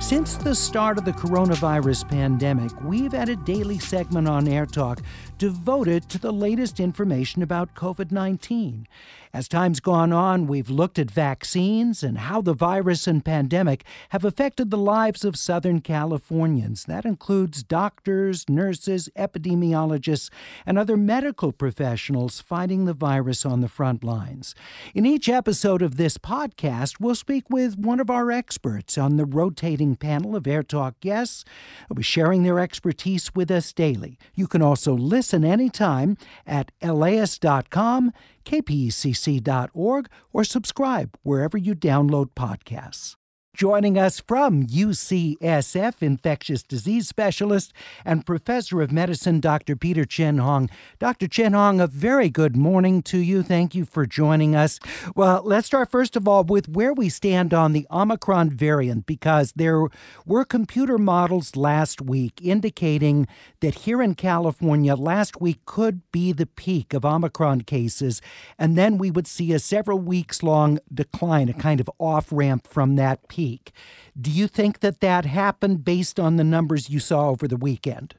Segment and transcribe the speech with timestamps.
[0.00, 5.02] Since the start of the coronavirus pandemic, we've had a daily segment on Air Talk
[5.36, 8.88] devoted to the latest information about COVID 19.
[9.32, 14.24] As time's gone on, we've looked at vaccines and how the virus and pandemic have
[14.24, 16.84] affected the lives of Southern Californians.
[16.84, 20.30] That includes doctors, nurses, epidemiologists,
[20.66, 24.56] and other medical professionals fighting the virus on the front lines.
[24.96, 29.24] In each episode of this podcast, we'll speak with one of our experts on the
[29.24, 31.44] rotating panel of Air Talk guests
[31.88, 34.18] who be sharing their expertise with us daily.
[34.34, 36.16] You can also listen anytime
[36.48, 38.12] at laist.com
[38.44, 43.16] kpcc.org, or subscribe wherever you download podcasts.
[43.52, 47.72] Joining us from UCSF, infectious disease specialist
[48.04, 49.74] and professor of medicine, Dr.
[49.74, 50.70] Peter Chin Hong.
[51.00, 51.26] Dr.
[51.26, 53.42] Chin Hong, a very good morning to you.
[53.42, 54.78] Thank you for joining us.
[55.16, 59.52] Well, let's start first of all with where we stand on the Omicron variant, because
[59.56, 59.88] there
[60.24, 63.26] were computer models last week indicating
[63.60, 68.22] that here in California, last week could be the peak of Omicron cases,
[68.58, 72.66] and then we would see a several weeks long decline, a kind of off ramp
[72.66, 73.72] from that peak peak.
[74.20, 78.14] Do you think that that happened based on the numbers you saw over the weekend?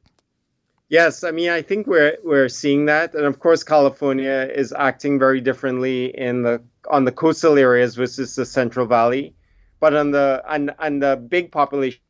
[0.90, 5.20] Yes, I mean I think we're we're seeing that, and of course California is acting
[5.20, 6.56] very differently in the
[6.90, 9.36] on the coastal areas versus the Central Valley,
[9.80, 12.02] but on the and and the big population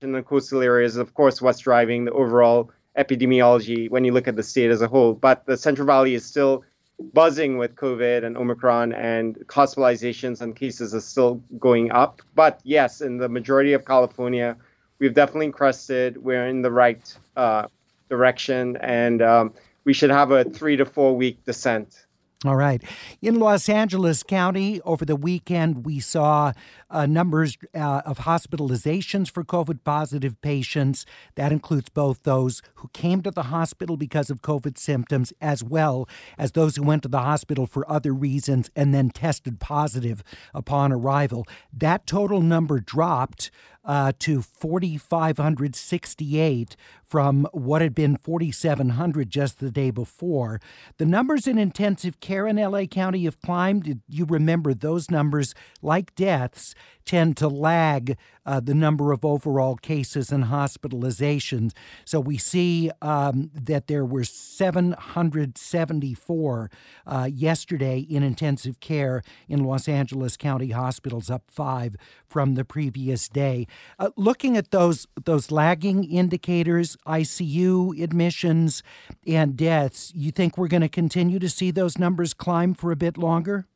[0.00, 2.70] in the coastal areas, of course, what's driving the overall
[3.02, 5.12] epidemiology when you look at the state as a whole.
[5.12, 6.64] But the Central Valley is still
[6.98, 12.22] buzzing with COVID and Omicron, and hospitalizations and cases are still going up.
[12.34, 14.56] But yes, in the majority of California,
[14.98, 16.16] we've definitely crested.
[16.16, 17.66] We're in the right uh,
[18.08, 19.54] direction, and um,
[19.84, 22.05] we should have a three to four week descent.
[22.44, 22.82] All right.
[23.22, 26.52] In Los Angeles County, over the weekend, we saw
[26.90, 31.06] uh, numbers uh, of hospitalizations for COVID positive patients.
[31.36, 36.06] That includes both those who came to the hospital because of COVID symptoms, as well
[36.36, 40.92] as those who went to the hospital for other reasons and then tested positive upon
[40.92, 41.46] arrival.
[41.72, 43.50] That total number dropped
[43.86, 50.60] uh, to 4,568 from what had been 4,700 just the day before.
[50.98, 54.00] The numbers in intensive care in LA County have climbed.
[54.08, 56.74] You remember those numbers, like deaths,
[57.06, 61.72] tend to lag uh, the number of overall cases and hospitalizations.
[62.04, 66.70] So we see um, that there were 774
[67.06, 71.96] uh, yesterday in intensive care in Los Angeles County hospitals, up five
[72.28, 73.66] from the previous day.
[73.98, 78.82] Uh, looking at those those lagging indicators, ICU admissions
[79.26, 82.96] and deaths, you think we're going to continue to see those numbers climb for a
[82.96, 83.66] bit longer?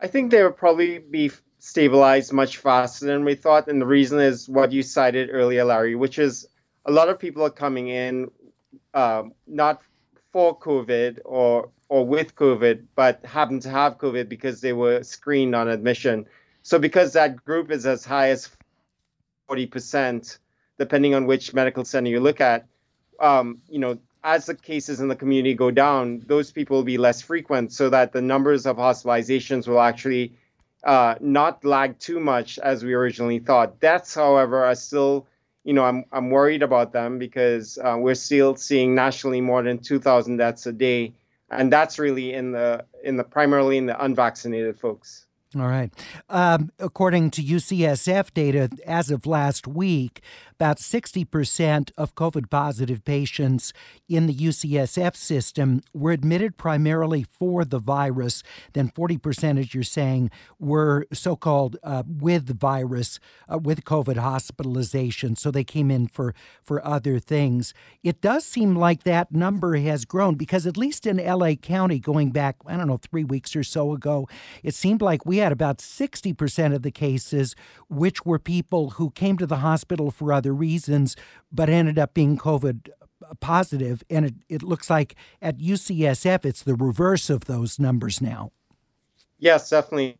[0.00, 1.30] I think they will probably be
[1.64, 3.68] stabilized much faster than we thought.
[3.68, 6.48] And the reason is what you cited earlier, Larry, which is
[6.84, 8.32] a lot of people are coming in
[8.94, 9.80] um, not
[10.32, 15.54] for COVID or or with COVID, but happen to have COVID because they were screened
[15.54, 16.26] on admission.
[16.62, 18.48] So because that group is as high as
[19.48, 20.38] 40%,
[20.78, 22.66] depending on which medical center you look at,
[23.20, 26.98] um, you know, as the cases in the community go down, those people will be
[26.98, 30.34] less frequent so that the numbers of hospitalizations will actually
[30.84, 33.80] uh, not lag too much as we originally thought.
[33.80, 35.26] Deaths, however, are still,
[35.64, 39.78] you know, I'm, I'm worried about them because uh, we're still seeing nationally more than
[39.78, 41.14] 2,000 deaths a day.
[41.50, 45.26] And that's really in the in the primarily in the unvaccinated folks.
[45.54, 45.92] All right.
[46.30, 50.22] Um, according to UCSF data, as of last week,
[50.54, 53.72] about 60% of COVID positive patients
[54.08, 58.42] in the UCSF system were admitted primarily for the virus.
[58.72, 63.18] Then 40%, as you're saying, were so called uh, with the virus,
[63.52, 65.36] uh, with COVID hospitalization.
[65.36, 67.74] So they came in for, for other things.
[68.02, 72.30] It does seem like that number has grown because, at least in LA County, going
[72.30, 74.28] back, I don't know, three weeks or so ago,
[74.62, 77.56] it seemed like we had about 60% of the cases
[77.88, 81.16] which were people who came to the hospital for other reasons,
[81.50, 82.88] but ended up being COVID
[83.40, 84.02] positive.
[84.10, 88.52] And it, it looks like at UCSF, it's the reverse of those numbers now.
[89.38, 90.18] Yes, definitely.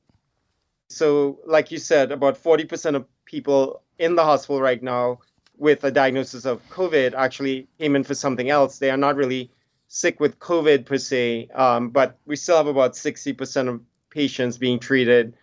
[0.88, 5.20] So, like you said, about 40% of people in the hospital right now
[5.56, 8.78] with a diagnosis of COVID actually came in for something else.
[8.78, 9.50] They are not really
[9.88, 13.80] sick with COVID per se, um, but we still have about 60% of
[14.10, 15.34] patients being treated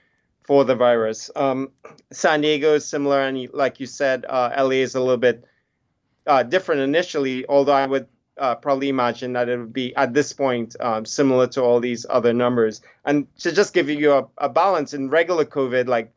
[0.50, 1.30] for the virus.
[1.36, 1.70] Um,
[2.12, 5.46] San Diego is similar, and like you said, uh, LA is a little bit
[6.26, 10.34] uh, different initially, although I would uh, probably imagine that it would be at this
[10.34, 12.82] point um, similar to all these other numbers.
[13.06, 16.12] And to just give you a, a balance in regular COVID, like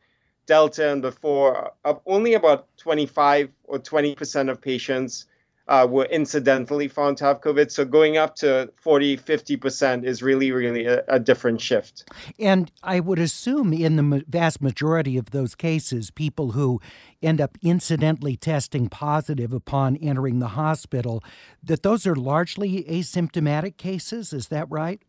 [0.47, 5.27] Delta and before, uh, only about 25 or 20 percent of patients
[5.69, 7.71] uh, were incidentally found to have COVID.
[7.71, 12.05] So going up to 40, 50% is really, really a, a, different shift.
[12.39, 16.81] And I would assume in the vast majority of those cases, people who
[17.23, 21.23] end up incidentally testing positive upon entering the hospital,
[21.63, 24.33] that those are largely asymptomatic cases.
[24.33, 25.01] Is that right?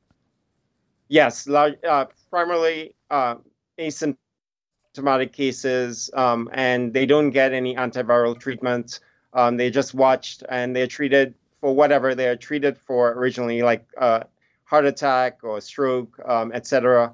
[1.09, 3.35] Yes, uh, primarily uh,
[3.79, 8.99] asymptomatic cases, um, and they don't get any antiviral treatment.
[9.33, 14.21] Um, they just watched and they're treated for whatever they're treated for originally, like uh,
[14.65, 17.13] heart attack or stroke, um, etc.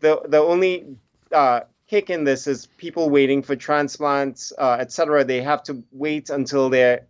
[0.00, 0.86] The the only
[1.32, 5.24] uh, kick in this is people waiting for transplants, uh, etc.
[5.24, 7.06] They have to wait until they're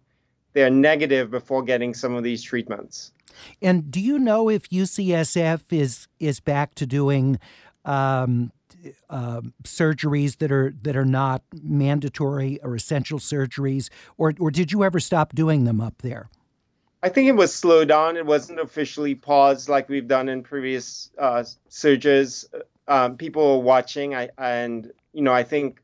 [0.53, 3.13] they're negative before getting some of these treatments.
[3.61, 7.39] And do you know if UCSF is is back to doing
[7.85, 8.53] um,
[9.11, 14.85] uh, surgeries that are that are not mandatory or essential surgeries, or or did you
[14.85, 16.31] ever stop doing them up there?
[17.03, 18.17] I think it was slowed down.
[18.17, 22.45] It wasn't officially paused like we've done in previous uh, surges.
[22.89, 25.83] Um, people were watching, I, and you know, I think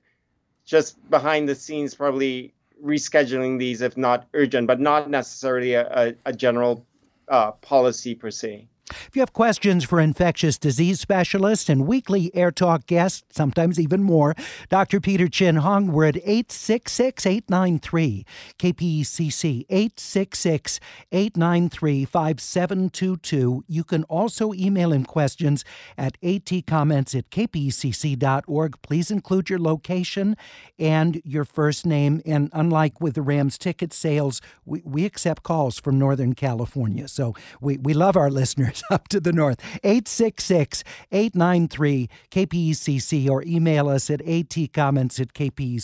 [0.64, 6.14] just behind the scenes, probably rescheduling these if not urgent, but not necessarily a, a,
[6.26, 6.84] a general
[7.28, 8.66] uh, policy per se.
[9.08, 14.02] If you have questions for infectious disease specialists and weekly Air Talk guests, sometimes even
[14.02, 14.34] more,
[14.68, 15.00] Dr.
[15.00, 18.26] Peter Chin Hong, we're at 866 893
[18.58, 20.80] KPCC 866
[21.10, 23.64] 893 5722.
[23.66, 25.64] You can also email him questions
[25.96, 28.82] at atcomments at kpcc.org.
[28.82, 30.36] Please include your location
[30.78, 32.20] and your first name.
[32.24, 37.08] And unlike with the Rams ticket sales, we, we accept calls from Northern California.
[37.08, 39.60] So we, we love our listeners up to the north.
[39.84, 45.78] 866 893 KPCC or email us at atcomments at kpcc.org.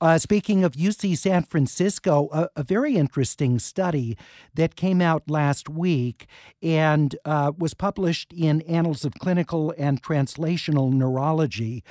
[0.00, 4.16] Uh, speaking of UC San Francisco, a, a, very interesting study
[4.54, 6.26] that came out last week
[6.62, 11.84] and uh, was published in Annals of Clinical and Translational Neurology,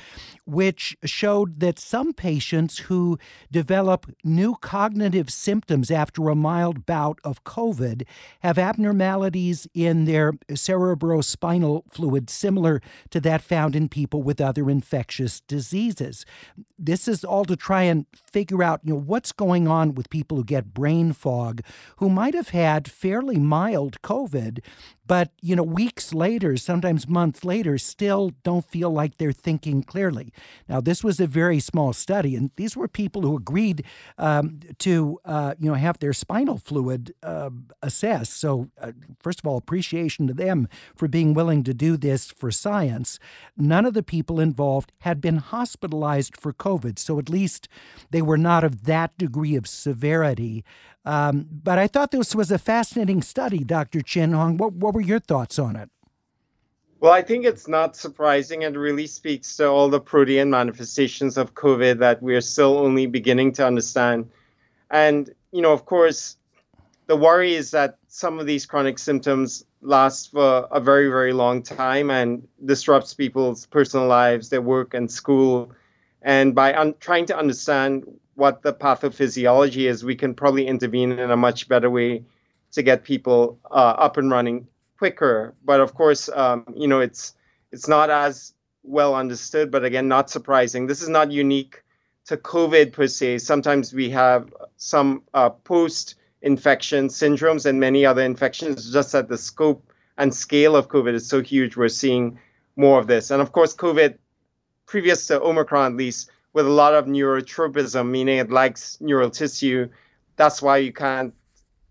[0.45, 3.17] which showed that some patients who
[3.51, 8.03] develop new cognitive symptoms after a mild bout of COVID
[8.41, 14.69] have abnormal abnormalities in their cerebrospinal fluid similar to that found in people with other
[14.69, 16.23] infectious diseases.
[16.77, 20.37] This is all to try and figure out, you know, what's going on with people
[20.37, 21.61] who get brain fog
[21.97, 24.59] who might have had fairly mild COVID
[25.07, 30.33] but you know weeks later sometimes months later still don't feel like they're thinking clearly.
[30.67, 33.83] Now this was a very small study and these were people who agreed
[34.17, 37.49] um, to uh, you know have their spinal fluid uh,
[37.81, 38.33] assessed.
[38.39, 38.91] So uh,
[39.21, 43.19] first of all appreciation to them for being willing to do this for science.
[43.57, 47.67] None of the people involved had been hospitalized for covid so at least
[48.11, 50.63] they were not of that degree of severity
[51.05, 54.01] um, but I thought this was a fascinating study, Dr.
[54.01, 54.57] Chin Hong.
[54.57, 55.89] What, what were your thoughts on it?
[56.99, 61.53] Well, I think it's not surprising and really speaks to all the protean manifestations of
[61.53, 64.29] COVID that we're still only beginning to understand.
[64.89, 66.37] And, you know, of course,
[67.05, 71.61] the worry is that some of these chronic symptoms last for a very, very long
[71.61, 75.71] time and disrupts people's personal lives, their work and school.
[76.23, 81.31] And by un- trying to understand what the pathophysiology is, we can probably intervene in
[81.31, 82.23] a much better way
[82.73, 85.53] to get people uh, up and running quicker.
[85.63, 87.33] But of course, um, you know, it's
[87.71, 89.71] it's not as well understood.
[89.71, 90.87] But again, not surprising.
[90.87, 91.83] This is not unique
[92.25, 93.39] to COVID per se.
[93.39, 98.91] Sometimes we have some uh, post-infection syndromes and many other infections.
[98.91, 102.39] Just that the scope and scale of COVID is so huge, we're seeing
[102.75, 103.31] more of this.
[103.31, 104.17] And of course, COVID,
[104.85, 109.89] previous to Omicron at least, with a lot of neurotropism, meaning it likes neural tissue.
[110.37, 111.33] That's why you can't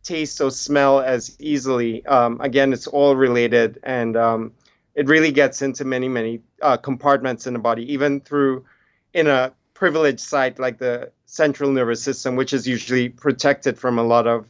[0.02, 2.04] taste or smell as easily.
[2.06, 4.52] Um, again, it's all related, and um,
[4.94, 8.64] it really gets into many, many uh, compartments in the body, even through
[9.12, 14.02] in a privileged site like the central nervous system, which is usually protected from a
[14.02, 14.46] lot of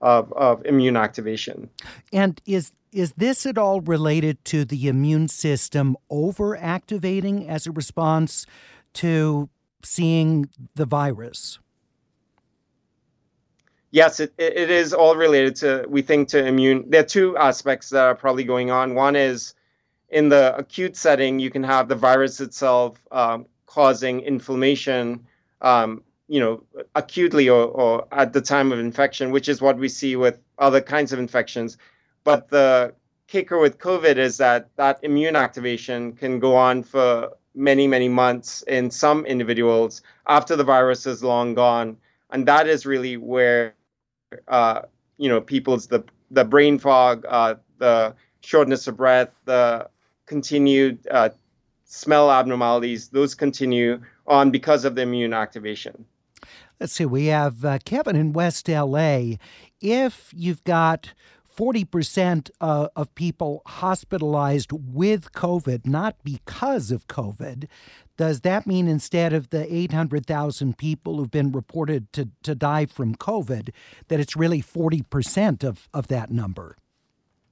[0.00, 1.68] of, of immune activation.
[2.10, 8.46] And is is this at all related to the immune system overactivating as a response
[8.94, 9.50] to
[9.82, 11.58] seeing the virus?
[13.90, 16.90] Yes, it, it is all related to, we think, to immune.
[16.90, 18.94] There are two aspects that are probably going on.
[18.94, 19.54] One is
[20.10, 25.26] in the acute setting, you can have the virus itself um, causing inflammation,
[25.62, 26.62] um, you know,
[26.94, 30.80] acutely or, or at the time of infection, which is what we see with other
[30.80, 31.78] kinds of infections.
[32.24, 32.94] But the
[33.26, 38.62] kicker with COVID is that that immune activation can go on for many, many months
[38.62, 41.96] in some individuals after the virus is long gone.
[42.30, 43.74] And that is really where
[44.46, 44.82] uh,
[45.16, 49.88] you know people's the the brain fog, uh, the shortness of breath, the
[50.26, 51.30] continued uh,
[51.84, 56.04] smell abnormalities, those continue on because of the immune activation.
[56.78, 59.36] Let's see, we have uh, Kevin in West LA.
[59.80, 61.12] If you've got
[61.58, 67.66] 40% uh, of people hospitalized with COVID, not because of COVID,
[68.16, 73.16] does that mean instead of the 800,000 people who've been reported to, to die from
[73.16, 73.70] COVID,
[74.06, 76.76] that it's really 40% of, of that number?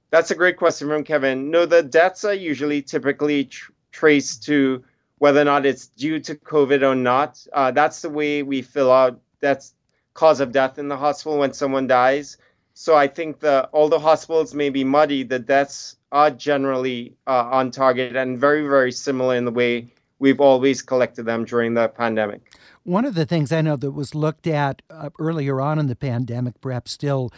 [0.09, 1.51] That's a great question from Kevin.
[1.51, 4.85] No, the deaths are usually typically tr- traced to
[5.17, 7.45] whether or not it's due to COVID or not.
[7.51, 9.73] Uh, that's the way we fill out that's
[10.13, 12.37] cause of death in the hospital when someone dies.
[12.79, 15.23] So I think the the hospitals may be muddy.
[15.23, 19.87] The deaths are generally uh, on target and very very similar in the way
[20.19, 22.53] we've always collected them during the pandemic.
[22.83, 25.95] One of the things I know that was looked at uh, earlier on in the
[25.95, 27.33] pandemic, perhaps still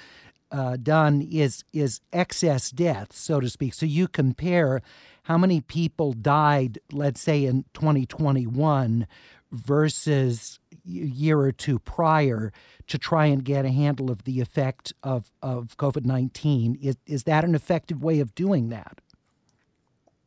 [0.52, 3.74] uh, done, is is excess deaths, so to speak.
[3.74, 4.82] So you compare
[5.24, 9.08] how many people died, let's say in 2021
[9.54, 12.52] versus year or two prior
[12.88, 16.78] to try and get a handle of the effect of, of COVID 19.
[16.82, 19.00] Is, is that an effective way of doing that?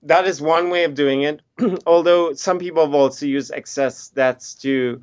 [0.03, 1.41] that is one way of doing it.
[1.87, 5.03] Although some people have also used excess deaths to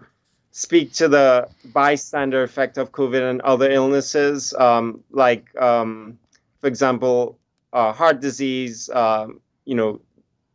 [0.52, 6.20] speak to the bystander effect of COVID and other illnesses, um, like, um,
[6.60, 7.38] for example,
[7.72, 10.02] uh, heart disease, um, you know,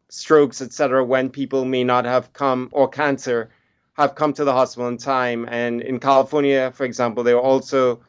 [0.09, 3.51] strokes, etc., when people may not have come, or cancer,
[3.95, 5.47] have come to the hospital in time.
[5.49, 8.01] And in California, for example, there are also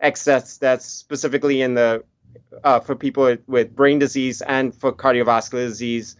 [0.00, 2.04] excess that's specifically in the
[2.64, 6.16] uh, for people with, with brain disease and for cardiovascular disease,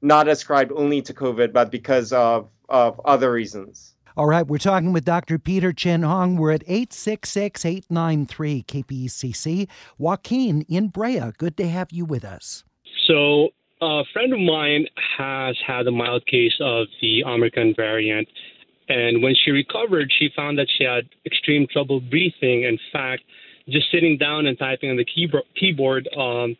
[0.00, 3.94] not ascribed only to COVID, but because of, of other reasons.
[4.16, 5.38] All right, we're talking with Dr.
[5.38, 6.36] Peter Chin Hong.
[6.36, 9.68] We're at 866 893 KPCC.
[9.96, 12.64] Joaquin in Brea, good to have you with us.
[13.06, 13.50] So,
[13.82, 14.86] a friend of mine
[15.18, 18.28] has had a mild case of the Omicron variant.
[18.88, 22.62] And when she recovered, she found that she had extreme trouble breathing.
[22.62, 23.22] In fact,
[23.68, 26.56] just sitting down and typing on the keyboard, keyboard um,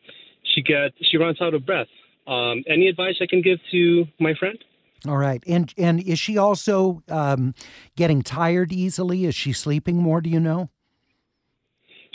[0.55, 1.87] she gets she runs out of breath.
[2.27, 4.59] Um, any advice I can give to my friend?
[5.07, 7.55] All right, and and is she also um,
[7.97, 9.27] getting tired easily?
[9.27, 10.21] Is she sleeping more?
[10.21, 10.71] Do you know?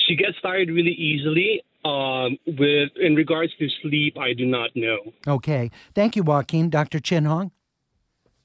[0.08, 1.62] She gets tired really easily.
[1.86, 5.14] Um, with in regards to sleep, I do not know.
[5.28, 6.70] Okay, thank you, Joaquin.
[6.70, 7.00] Dr.
[7.00, 7.52] Chin Hong.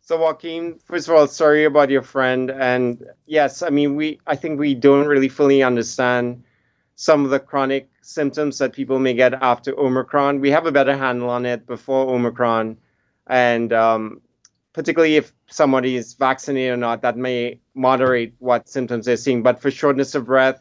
[0.04, 4.36] So Joaquin, first of all, sorry about your friend, and yes, I mean we I
[4.36, 6.44] think we don't really fully understand
[6.96, 10.40] some of the chronic symptoms that people may get after Omicron.
[10.40, 12.76] We have a better handle on it before Omicron,
[13.26, 14.20] and um,
[14.72, 19.42] particularly if somebody is vaccinated or not, that may moderate what symptoms they're seeing.
[19.42, 20.60] But for shortness of breath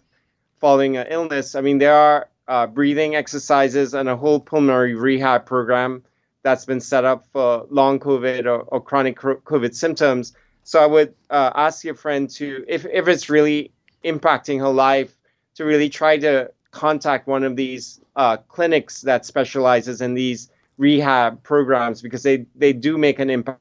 [0.59, 5.45] following an illness, I mean there are uh, breathing exercises and a whole pulmonary rehab
[5.45, 6.03] program
[6.43, 10.33] that's been set up for long COVID or, or chronic COVID symptoms.
[10.63, 13.71] So I would uh, ask your friend to, if, if it's really
[14.03, 15.15] impacting her life,
[15.55, 21.43] to really try to contact one of these uh, clinics that specializes in these rehab
[21.43, 23.59] programs because they, they do make an impact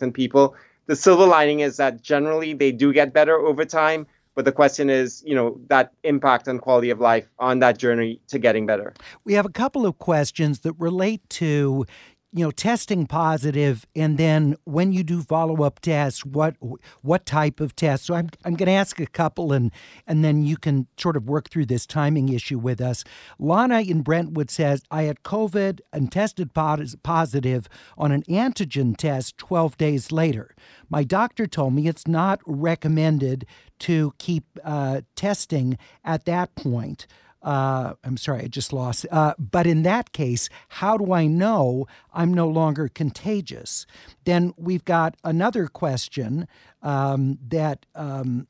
[0.00, 0.54] on people.
[0.86, 4.90] The silver lining is that generally they do get better over time, but the question
[4.90, 8.94] is, you know, that impact on quality of life on that journey to getting better.
[9.24, 11.86] We have a couple of questions that relate to
[12.34, 16.56] you know testing positive and then when you do follow-up tests what
[17.00, 19.70] what type of tests so i'm, I'm going to ask a couple and
[20.06, 23.04] and then you can sort of work through this timing issue with us.
[23.38, 29.78] Lana in brentwood says i had covid and tested positive on an antigen test 12
[29.78, 30.54] days later.
[30.90, 33.46] My doctor told me it's not recommended
[33.80, 37.06] to keep uh, testing at that point
[37.44, 39.04] uh, I'm sorry, I just lost.
[39.10, 43.86] Uh, but in that case, how do I know I'm no longer contagious?
[44.24, 46.48] Then we've got another question
[46.82, 48.46] um, that um,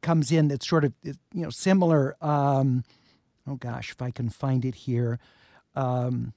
[0.00, 2.16] comes in that's sort of you know similar.
[2.22, 2.84] Um,
[3.46, 5.20] oh gosh, if I can find it here.
[5.74, 6.32] Um,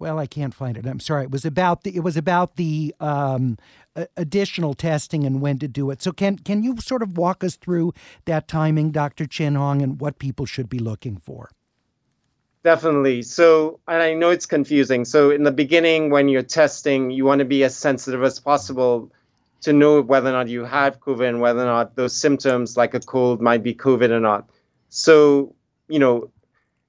[0.00, 0.86] well, I can't find it.
[0.86, 1.24] I'm sorry.
[1.24, 3.58] It was about the it was about the um,
[4.16, 6.02] additional testing and when to do it.
[6.02, 7.92] So can can you sort of walk us through
[8.24, 9.26] that timing, Dr.
[9.26, 11.50] Chin Hong, and what people should be looking for?
[12.62, 13.22] Definitely.
[13.22, 15.06] So, and I know it's confusing.
[15.06, 19.10] So, in the beginning, when you're testing, you want to be as sensitive as possible
[19.62, 22.92] to know whether or not you have COVID and whether or not those symptoms, like
[22.94, 24.48] a cold, might be COVID or not.
[24.90, 25.54] So,
[25.88, 26.30] you know,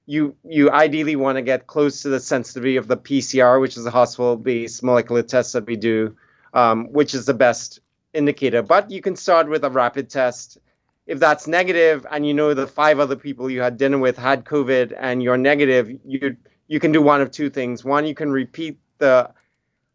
[0.06, 3.86] you you ideally want to get close to the sensitivity of the PCR, which is
[3.86, 6.16] a hospital-based molecular test that we do,
[6.54, 7.80] um, which is the best
[8.12, 8.62] indicator.
[8.62, 10.58] But you can start with a rapid test.
[11.06, 14.44] If that's negative, and you know the five other people you had dinner with had
[14.44, 16.36] COVID, and you're negative, you
[16.68, 17.84] you can do one of two things.
[17.84, 19.30] One, you can repeat the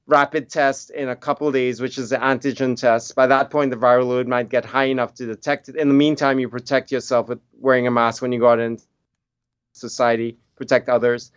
[0.06, 3.14] rapid test in a couple days, which is the antigen test.
[3.16, 5.76] By that point, the viral load might get high enough to detect it.
[5.76, 8.80] In the meantime, you protect yourself with wearing a mask when you go out in
[9.80, 11.32] society, protect others.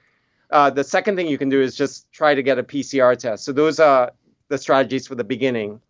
[0.50, 3.44] Uh, the second thing you can do is just try to get a PCR test.
[3.44, 4.12] So those are
[4.48, 5.80] the strategies for the beginning.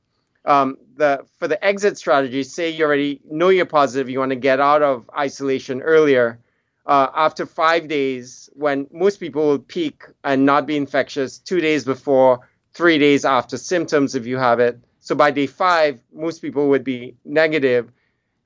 [0.45, 4.37] Um, the for the exit strategy, say you already know you're positive, you want to
[4.37, 6.38] get out of isolation earlier.
[6.87, 11.85] Uh, after five days, when most people will peak and not be infectious, two days
[11.85, 14.78] before, three days after symptoms, if you have it.
[15.00, 17.90] So by day five, most people would be negative.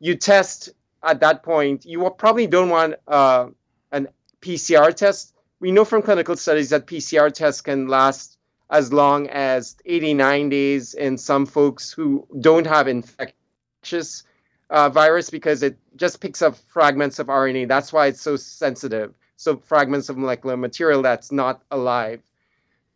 [0.00, 0.70] You test
[1.02, 1.84] at that point.
[1.84, 3.48] You probably don't want uh,
[3.94, 4.08] an
[4.40, 5.34] PCR test.
[5.60, 8.36] We know from clinical studies that PCR tests can last
[8.68, 14.24] as long as 89 days in some folks who don't have infectious
[14.68, 17.68] uh, virus because it just picks up fragments of RNA.
[17.68, 19.14] That's why it's so sensitive.
[19.36, 22.20] So fragments of molecular material that's not alive.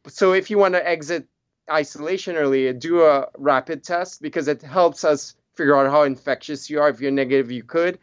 [0.09, 1.29] So if you want to exit
[1.71, 6.81] isolation early, do a rapid test because it helps us figure out how infectious you
[6.81, 6.89] are.
[6.89, 7.99] If you're negative, you could.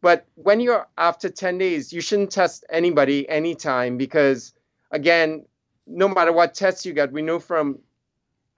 [0.00, 4.52] But when you're after 10 days, you shouldn't test anybody anytime because,
[4.90, 5.46] again,
[5.86, 7.78] no matter what tests you get, we know from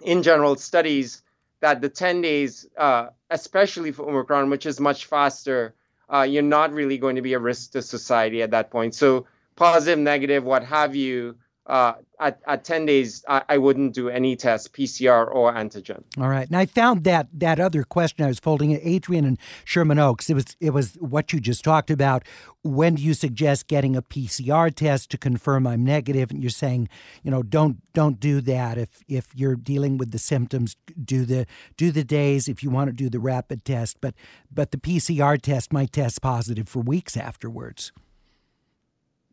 [0.03, 1.23] in general studies
[1.61, 5.75] that the 10 days, uh, especially for Omicron, which is much faster,
[6.13, 8.95] uh, you're not really going to be a risk to society at that point.
[8.95, 11.37] So, positive, negative, what have you,
[11.69, 16.03] uh, at, at 10 days, I, I, wouldn't do any test, PCR or antigen.
[16.19, 16.47] All right.
[16.47, 20.31] And I found that that other question I was folding it, Adrian and Sherman Oaks.
[20.31, 22.25] It was it was what you just talked about.
[22.63, 26.31] When do you suggest getting a PCR test to confirm I'm negative?
[26.31, 26.89] And you're saying,
[27.23, 28.79] you know, don't don't do that.
[28.79, 32.89] If if you're dealing with the symptoms, do the do the days if you want
[32.89, 33.99] to do the rapid test.
[34.01, 34.15] But
[34.51, 37.93] but the PCR test might test positive for weeks afterwards.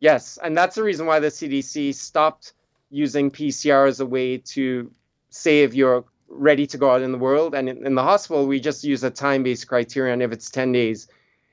[0.05, 2.53] Yes, and that's the reason why the CDC stopped
[2.91, 4.91] using PCR as a way to
[5.31, 7.55] say if you're ready to go out in the world.
[7.55, 10.71] And in, in the hospital, we just use a time based criterion if it's 10
[10.73, 11.07] days.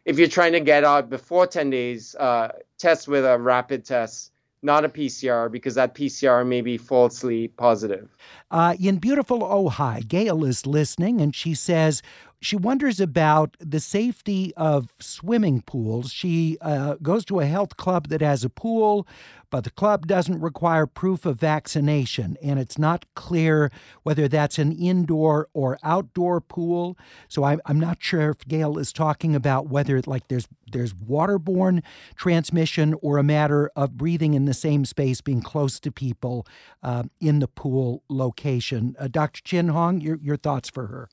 [0.05, 4.33] If you're trying to get out before 10 days, uh, test with a rapid test,
[4.61, 8.15] not a PCR, because that PCR may be falsely positive.
[8.51, 12.03] Uh, in beautiful Ojai, Gail is listening and she says,
[12.43, 16.13] she wonders about the safety of swimming pools.
[16.13, 19.07] She uh, goes to a health club that has a pool,
[19.49, 23.71] but the club doesn't require proof of vaccination, and it's not clear
[24.03, 26.99] whether that's an indoor or outdoor pool.
[27.29, 31.83] So I'm, I'm not sure if Gail is talking about whether like there's there's waterborne
[32.17, 36.47] transmission or a matter of breathing in the same space, being close to people
[36.83, 38.97] uh, in the pool location.
[38.99, 39.43] Uh, Dr.
[39.43, 41.09] Chin Hong, your your thoughts for her?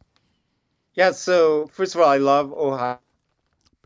[0.95, 2.97] Yeah, so first of all, I love Ojai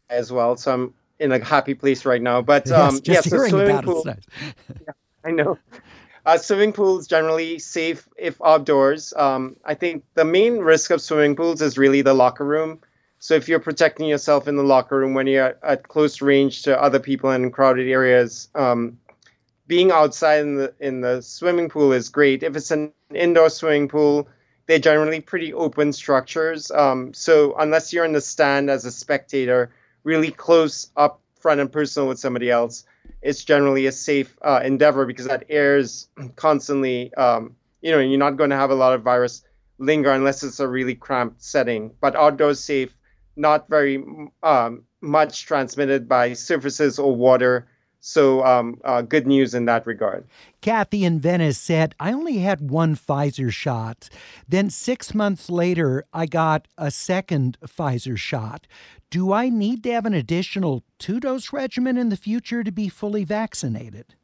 [0.10, 0.56] as well.
[0.56, 2.42] So I'm in a happy place right now.
[2.42, 4.04] But um, yes, yeah, so swimming pool.
[4.46, 5.58] yeah, I know.
[6.26, 9.14] Uh, swimming pools generally safe if outdoors.
[9.18, 12.80] Um, I think the main risk of swimming pools is really the locker room.
[13.20, 16.82] So if you're protecting yourself in the locker room when you're at close range to
[16.82, 18.98] other people in crowded areas, um,
[19.68, 22.44] being outside in the in the swimming pool is great.
[22.44, 24.28] If it's an indoor swimming pool,
[24.66, 26.72] they're generally pretty open structures.
[26.72, 29.72] Um, so unless you're in the stand as a spectator,
[30.04, 32.86] really close up front and personal with somebody else,
[33.22, 38.20] it's generally a safe uh, endeavor because that air is constantly, um, you know, you're
[38.20, 39.44] not going to have a lot of virus
[39.80, 41.92] linger unless it's a really cramped setting.
[42.00, 42.96] But outdoors safe,
[43.36, 44.04] not very
[44.44, 47.68] um, much transmitted by surfaces or water
[48.06, 50.26] so, um, uh, good news in that regard.
[50.60, 54.10] Kathy in Venice said, I only had one Pfizer shot.
[54.46, 58.68] Then, six months later, I got a second Pfizer shot.
[59.10, 62.90] Do I need to have an additional two dose regimen in the future to be
[62.90, 64.16] fully vaccinated?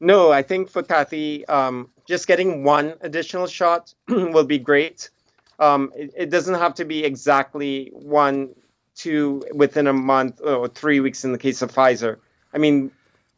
[0.00, 5.10] No, I think for Kathy, um, just getting one additional shot will be great.
[5.58, 8.54] Um, it, it doesn't have to be exactly one,
[8.94, 12.16] two within a month or three weeks in the case of Pfizer.
[12.52, 12.90] I mean,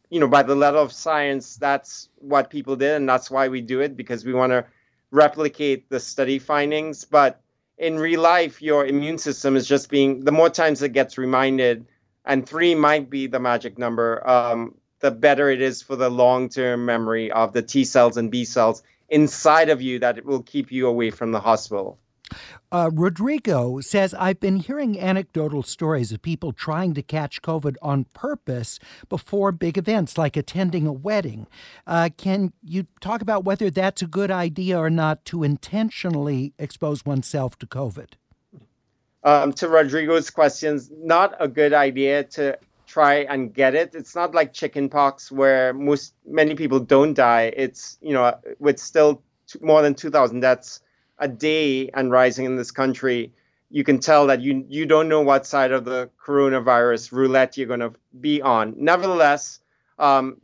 [0.09, 3.61] you know, by the letter of science, that's what people did, and that's why we
[3.61, 4.65] do it because we want to
[5.11, 7.03] replicate the study findings.
[7.05, 7.41] But
[7.77, 11.85] in real life, your immune system is just being the more times it gets reminded,
[12.25, 14.27] and three might be the magic number.
[14.27, 18.45] Um, the better it is for the long-term memory of the T cells and B
[18.45, 21.99] cells inside of you that it will keep you away from the hospital.
[22.71, 28.05] Uh, Rodrigo says, I've been hearing anecdotal stories of people trying to catch COVID on
[28.13, 31.47] purpose before big events like attending a wedding.
[31.85, 37.05] Uh, can you talk about whether that's a good idea or not to intentionally expose
[37.05, 38.13] oneself to COVID?
[39.23, 42.57] Um, to Rodrigo's questions, not a good idea to
[42.87, 43.95] try and get it.
[43.95, 47.53] It's not like chickenpox where most many people don't die.
[47.55, 49.21] It's you know with still
[49.61, 50.81] more than two thousand deaths
[51.17, 53.33] a day and rising in this country,
[53.69, 57.67] you can tell that you you don't know what side of the coronavirus roulette you're
[57.67, 58.75] going to be on.
[58.77, 59.59] Nevertheless,
[59.97, 60.37] um,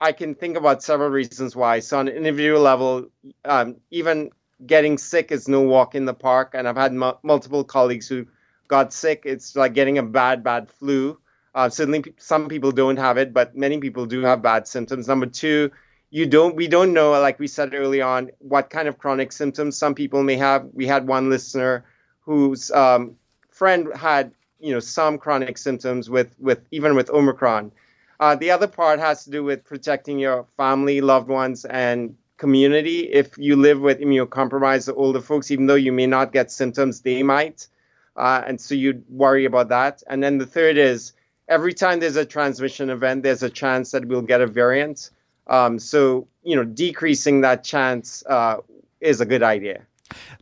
[0.00, 1.80] I can think about several reasons why.
[1.80, 3.06] So on an individual level,
[3.44, 4.30] um, even
[4.66, 8.26] getting sick is no walk in the park, and I've had m- multiple colleagues who
[8.66, 9.22] got sick.
[9.24, 11.18] It's like getting a bad, bad flu.
[11.54, 15.08] Uh, certainly, some people don't have it, but many people do have bad symptoms.
[15.08, 15.70] Number two,
[16.10, 19.76] you don't we don't know like we said early on what kind of chronic symptoms
[19.76, 20.68] some people may have.
[20.72, 21.84] We had one listener
[22.20, 23.16] whose um,
[23.50, 27.72] friend had you know some chronic symptoms with with even with omicron.
[28.20, 33.00] Uh, the other part has to do with protecting your family loved ones and community.
[33.00, 37.22] If you live with immunocompromised older folks even though you may not get symptoms they
[37.22, 37.68] might.
[38.16, 40.02] Uh, and so you worry about that.
[40.08, 41.12] And then the third is
[41.48, 45.10] every time there's a transmission event there's a chance that we'll get a variant
[45.48, 48.58] um, so, you know, decreasing that chance uh,
[49.00, 49.87] is a good idea.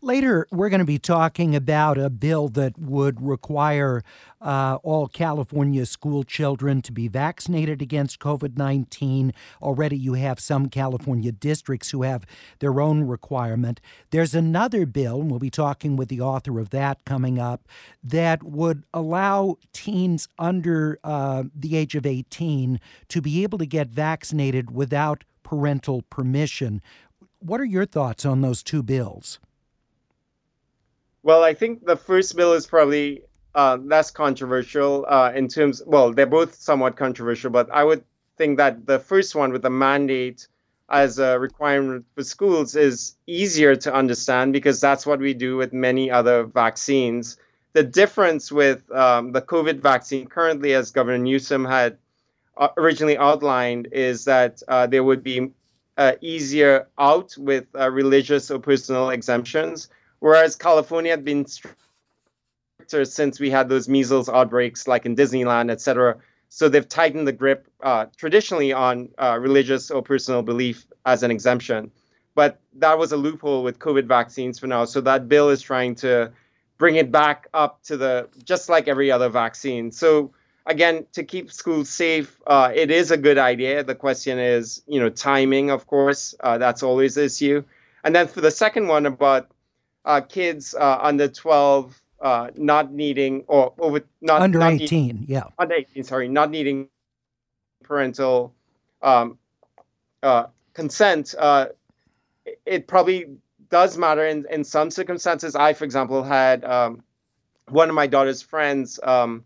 [0.02, 4.02] Later, we're going to be talking about a bill that would require
[4.40, 9.32] uh, all California school children to be vaccinated against COVID 19.
[9.62, 12.24] Already, you have some California districts who have
[12.60, 13.80] their own requirement.
[14.10, 17.66] There's another bill, and we'll be talking with the author of that coming up,
[18.04, 23.88] that would allow teens under uh, the age of 18 to be able to get
[23.88, 26.82] vaccinated without parental permission.
[27.38, 29.38] What are your thoughts on those two bills?
[31.26, 35.82] Well, I think the first bill is probably uh, less controversial uh, in terms.
[35.84, 38.04] Well, they're both somewhat controversial, but I would
[38.38, 40.46] think that the first one with the mandate
[40.88, 45.72] as a requirement for schools is easier to understand because that's what we do with
[45.72, 47.38] many other vaccines.
[47.72, 51.98] The difference with um, the COVID vaccine currently, as Governor Newsom had
[52.56, 55.50] uh, originally outlined, is that uh, there would be
[55.96, 59.88] uh, easier out with uh, religious or personal exemptions
[60.26, 65.80] whereas California had been stricter since we had those measles outbreaks, like in Disneyland, et
[65.80, 66.16] cetera.
[66.48, 71.30] So they've tightened the grip uh, traditionally on uh, religious or personal belief as an
[71.30, 71.92] exemption.
[72.34, 74.84] But that was a loophole with COVID vaccines for now.
[74.84, 76.32] So that bill is trying to
[76.76, 79.92] bring it back up to the just like every other vaccine.
[79.92, 80.32] So
[80.66, 83.84] again, to keep schools safe, uh, it is a good idea.
[83.84, 85.70] The question is, you know, timing.
[85.70, 87.62] Of course, uh, that's always the issue.
[88.02, 89.50] And then for the second one about
[90.06, 95.24] uh, kids uh, under 12 uh, not needing or over not under not 18 needing,
[95.28, 95.42] yeah.
[95.58, 96.88] Under 18 sorry not needing
[97.82, 98.54] parental
[99.02, 99.38] um,
[100.22, 101.66] uh, consent uh,
[102.64, 103.26] it probably
[103.68, 105.54] does matter in, in some circumstances.
[105.54, 107.02] I for example had um,
[107.68, 109.44] one of my daughter's friends um,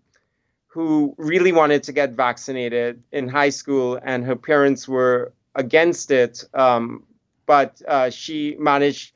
[0.66, 6.44] who really wanted to get vaccinated in high school and her parents were against it
[6.54, 7.02] um,
[7.46, 9.12] but uh, she managed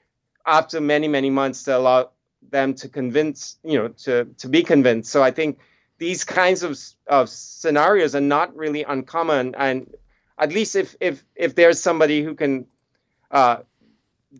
[0.46, 2.10] after many many months to allow
[2.50, 5.10] them to convince you know to to be convinced.
[5.10, 5.58] So i think
[5.98, 9.54] these kinds of of scenarios are not really uncommon.
[9.56, 9.92] And
[10.38, 12.66] at least if if if there's somebody who can
[13.30, 13.58] uh,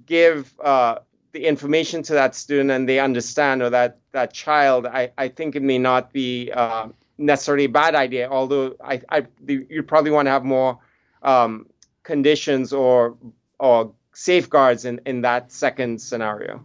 [0.07, 0.99] give uh,
[1.33, 5.57] the information to that student and they understand or that that child i i think
[5.57, 6.89] it may not be uh,
[7.19, 8.29] necessarily a bad idea.
[8.29, 10.79] Although i i you probably want to have more
[11.23, 11.67] um,
[12.03, 13.17] conditions or
[13.59, 16.63] or safeguards in, in that second scenario.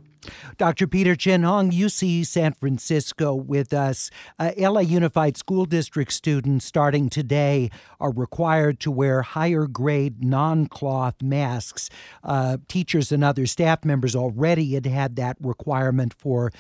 [0.57, 0.88] Dr.
[0.88, 4.12] Peter Chin Hong, UC San Francisco, with us.
[4.38, 10.67] Uh, LA Unified School District students starting today are required to wear higher grade non
[10.67, 11.89] cloth masks.
[12.23, 16.51] Uh, teachers and other staff members already had had that requirement for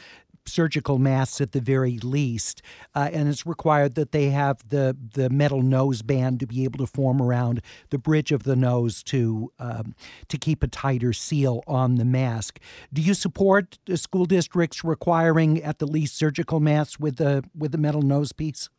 [0.45, 2.61] surgical masks at the very least,
[2.95, 6.79] uh, and it's required that they have the the metal nose band to be able
[6.79, 9.95] to form around the bridge of the nose to um,
[10.27, 12.59] to keep a tighter seal on the mask.
[12.91, 17.77] Do you support school districts requiring at the least surgical masks with the with the
[17.77, 18.69] metal nose piece?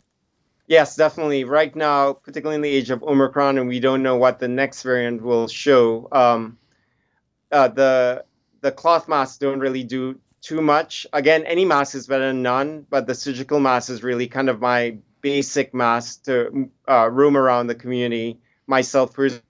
[0.66, 1.42] Yes, definitely.
[1.42, 4.82] Right now, particularly in the age of Omicron, and we don't know what the next
[4.82, 6.06] variant will show.
[6.12, 6.58] Um,
[7.50, 8.24] uh, the
[8.60, 11.06] the cloth masks don't really do too much.
[11.12, 14.60] Again, any mask is better than none, but the surgical mask is really kind of
[14.60, 19.42] my basic mask to uh, roam around the community myself personally.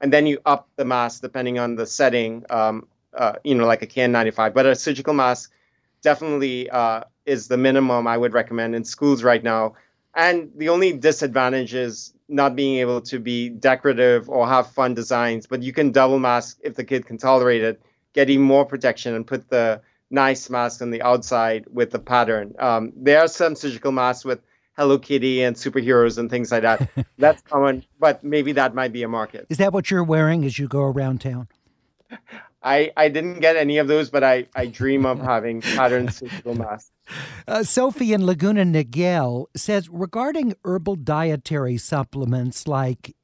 [0.00, 3.82] And then you up the mask depending on the setting, um, uh, you know, like
[3.82, 4.52] a KN95.
[4.54, 5.52] But a surgical mask
[6.02, 9.74] definitely uh, is the minimum I would recommend in schools right now.
[10.14, 15.46] And the only disadvantage is not being able to be decorative or have fun designs,
[15.46, 17.80] but you can double mask if the kid can tolerate it,
[18.12, 22.54] get even more protection and put the nice mask on the outside with the pattern.
[22.58, 24.40] Um, there are some surgical masks with
[24.76, 26.88] Hello Kitty and superheroes and things like that.
[27.18, 29.46] That's common, but maybe that might be a market.
[29.48, 31.48] Is that what you're wearing as you go around town?
[32.64, 36.54] I, I didn't get any of those, but I, I dream of having patterned surgical
[36.54, 36.90] masks.
[37.46, 43.14] Uh, Sophie in Laguna Niguel says regarding herbal dietary supplements like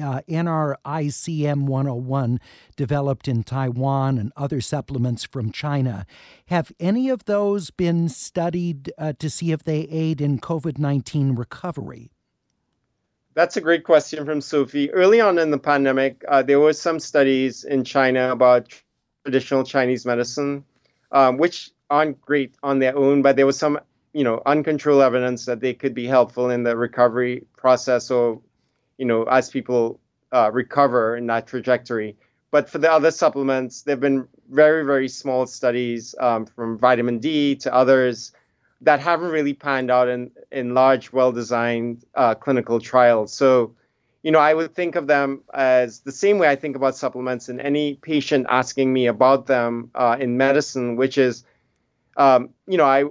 [0.00, 2.40] uh, NRICM 101
[2.76, 6.06] developed in Taiwan and other supplements from China,
[6.46, 11.34] have any of those been studied uh, to see if they aid in COVID 19
[11.34, 12.10] recovery?
[13.34, 14.90] That's a great question from Sophie.
[14.90, 18.74] Early on in the pandemic, uh, there were some studies in China about
[19.28, 20.64] traditional Chinese medicine,
[21.12, 23.78] um, which aren't great on their own, but there was some,
[24.14, 28.40] you know, uncontrolled evidence that they could be helpful in the recovery process or,
[28.96, 30.00] you know, as people
[30.32, 32.16] uh, recover in that trajectory.
[32.50, 37.18] But for the other supplements, there have been very, very small studies um, from vitamin
[37.18, 38.32] D to others
[38.80, 43.34] that haven't really panned out in, in large, well designed uh, clinical trials.
[43.34, 43.74] So,
[44.22, 47.48] you know, I would think of them as the same way I think about supplements
[47.48, 51.44] in any patient asking me about them uh, in medicine, which is,
[52.16, 53.04] um, you know, I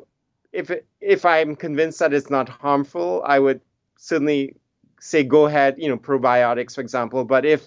[0.52, 3.62] if if I'm convinced that it's not harmful, I would
[3.98, 4.56] certainly
[5.00, 7.24] say go ahead, you know, probiotics, for example.
[7.24, 7.65] But if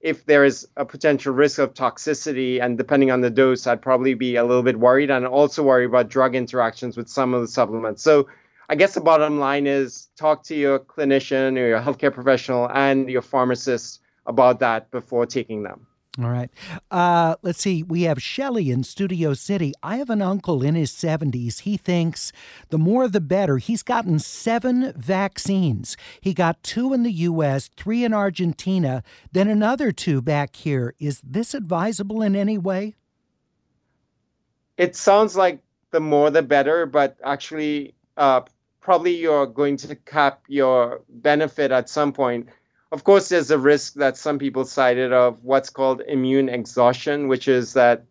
[0.00, 4.14] if there is a potential risk of toxicity and depending on the dose, I'd probably
[4.14, 7.48] be a little bit worried and also worry about drug interactions with some of the
[7.48, 8.02] supplements.
[8.02, 8.28] So
[8.68, 13.08] I guess the bottom line is talk to your clinician or your healthcare professional and
[13.08, 15.86] your pharmacist about that before taking them.
[16.20, 16.50] All right.
[16.90, 17.84] Uh, let's see.
[17.84, 19.72] We have Shelly in Studio City.
[19.84, 21.60] I have an uncle in his 70s.
[21.60, 22.32] He thinks
[22.70, 23.58] the more the better.
[23.58, 25.96] He's gotten seven vaccines.
[26.20, 30.94] He got two in the U.S., three in Argentina, then another two back here.
[30.98, 32.96] Is this advisable in any way?
[34.76, 35.60] It sounds like
[35.92, 38.40] the more the better, but actually, uh,
[38.88, 42.48] probably you're going to cap your benefit at some point.
[42.90, 47.48] Of course, there's a risk that some people cited of what's called immune exhaustion, which
[47.48, 48.04] is that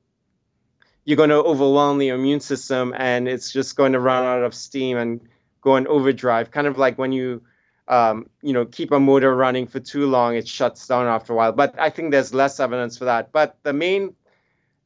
[1.03, 4.53] you're going to overwhelm the immune system and it's just going to run out of
[4.53, 5.21] steam and
[5.61, 6.51] go in overdrive.
[6.51, 7.41] Kind of like when you,
[7.87, 11.35] um, you know, keep a motor running for too long, it shuts down after a
[11.35, 11.53] while.
[11.53, 13.31] But I think there's less evidence for that.
[13.31, 14.13] But the main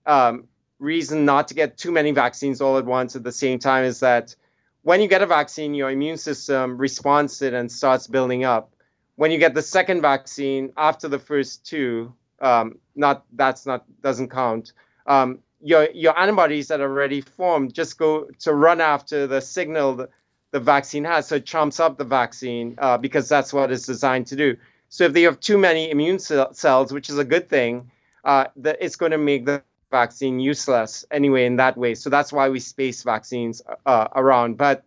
[0.05, 0.47] um,
[0.79, 3.99] reason not to get too many vaccines all at once at the same time is
[3.99, 4.37] that
[4.83, 8.73] when you get a vaccine, your immune system responds to it and starts building up.
[9.15, 14.29] When you get the second vaccine after the first two, um, not that's not doesn't
[14.29, 14.73] count.
[15.05, 19.95] Um, your your antibodies that are already formed just go to run after the signal
[19.97, 20.09] that
[20.51, 24.27] the vaccine has, so it chomps up the vaccine uh, because that's what it's designed
[24.27, 24.57] to do.
[24.89, 27.89] So if they have too many immune cells, which is a good thing,
[28.25, 31.95] uh, that it's going to make the vaccine useless anyway in that way.
[31.95, 34.57] So that's why we space vaccines uh, around.
[34.57, 34.83] But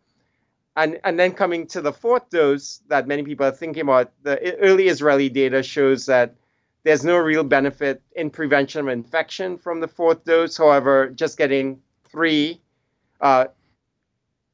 [0.77, 4.59] and and then coming to the fourth dose that many people are thinking about, the
[4.59, 6.35] early Israeli data shows that
[6.83, 10.57] there's no real benefit in prevention of infection from the fourth dose.
[10.57, 12.61] However, just getting three
[13.21, 13.47] uh,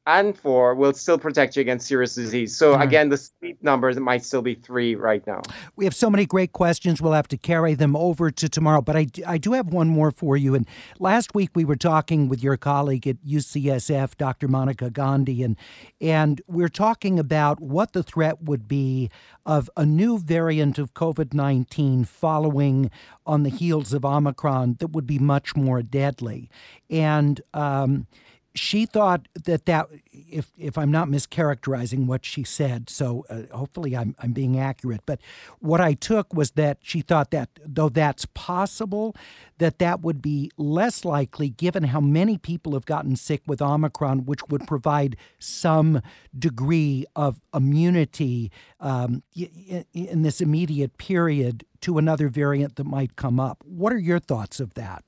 [0.07, 2.55] and four will still protect you against serious disease.
[2.57, 2.87] So right.
[2.87, 5.41] again, the sleep numbers might still be three right now.
[5.75, 7.01] We have so many great questions.
[7.01, 8.81] We'll have to carry them over to tomorrow.
[8.81, 10.55] But I, I do have one more for you.
[10.55, 14.47] And last week we were talking with your colleague at UCSF, Dr.
[14.47, 15.55] Monica Gandhi, and
[15.99, 19.09] and we're talking about what the threat would be
[19.45, 22.89] of a new variant of COVID nineteen following
[23.27, 26.49] on the heels of Omicron that would be much more deadly.
[26.89, 28.07] And um,
[28.53, 33.95] she thought that that if if I'm not mischaracterizing what she said, so uh, hopefully
[33.95, 35.01] I'm I'm being accurate.
[35.05, 35.19] But
[35.59, 39.15] what I took was that she thought that though that's possible,
[39.57, 44.25] that that would be less likely given how many people have gotten sick with Omicron,
[44.25, 46.01] which would provide some
[46.37, 53.39] degree of immunity um, in, in this immediate period to another variant that might come
[53.39, 53.63] up.
[53.65, 55.03] What are your thoughts of that?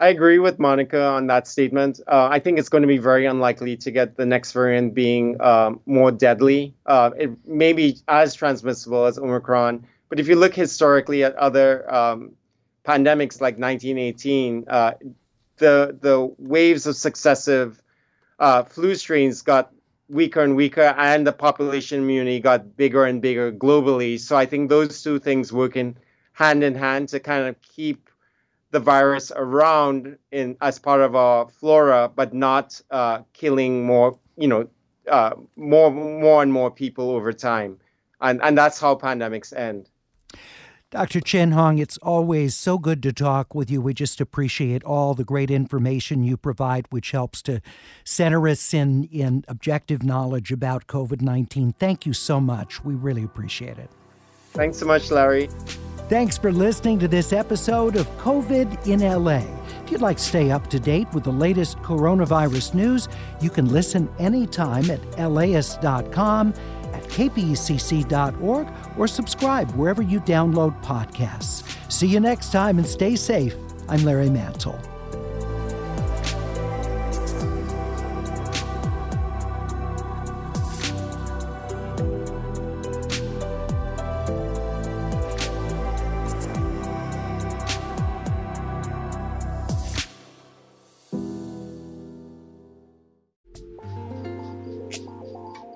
[0.00, 2.00] I agree with Monica on that statement.
[2.06, 5.40] Uh, I think it's going to be very unlikely to get the next variant being
[5.40, 6.74] um, more deadly.
[6.84, 11.92] Uh, it may be as transmissible as Omicron, but if you look historically at other
[11.92, 12.32] um,
[12.84, 14.92] pandemics like 1918, uh,
[15.58, 17.80] the the waves of successive
[18.40, 19.72] uh, flu strains got
[20.08, 24.18] weaker and weaker, and the population immunity got bigger and bigger globally.
[24.18, 25.96] So I think those two things working
[26.32, 28.03] hand in hand to kind of keep
[28.74, 34.48] the virus around in as part of our flora, but not uh, killing more, you
[34.48, 34.68] know,
[35.08, 37.78] uh, more more and more people over time,
[38.20, 39.88] and and that's how pandemics end.
[40.90, 41.20] Dr.
[41.20, 43.80] Chin Hong, it's always so good to talk with you.
[43.80, 47.60] We just appreciate all the great information you provide, which helps to
[48.04, 51.72] center us in, in objective knowledge about COVID 19.
[51.72, 52.84] Thank you so much.
[52.84, 53.90] We really appreciate it.
[54.52, 55.48] Thanks so much, Larry.
[56.08, 59.42] Thanks for listening to this episode of COVID in LA.
[59.84, 63.08] If you'd like to stay up to date with the latest coronavirus news,
[63.40, 66.52] you can listen anytime at laist.com,
[66.92, 71.62] at kpcc.org, or subscribe wherever you download podcasts.
[71.90, 73.56] See you next time and stay safe.
[73.88, 74.78] I'm Larry Mantle.